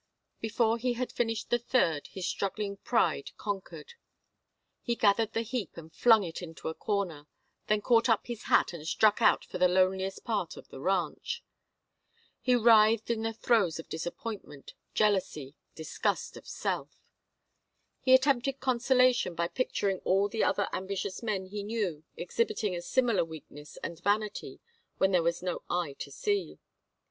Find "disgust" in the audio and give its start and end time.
15.75-16.35